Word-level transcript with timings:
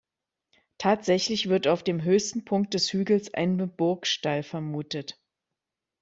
Tatsächlich 0.79 1.47
wird 1.49 1.67
auf 1.67 1.83
dem 1.83 2.01
höchsten 2.01 2.43
Punkt 2.43 2.73
des 2.73 2.91
Hügels 2.91 3.35
eine 3.35 3.67
Burgstall 3.67 4.41
vermutet. 4.41 5.21